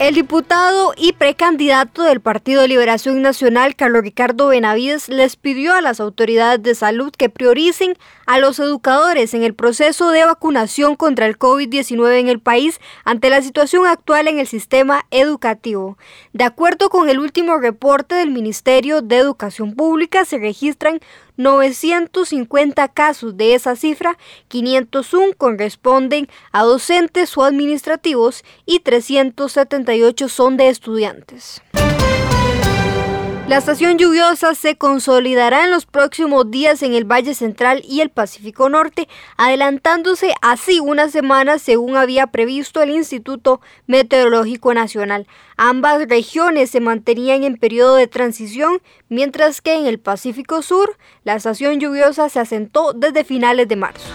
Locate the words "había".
41.96-42.28